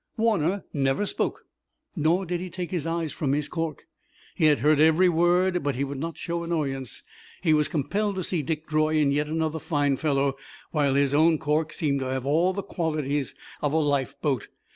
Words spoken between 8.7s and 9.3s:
in yet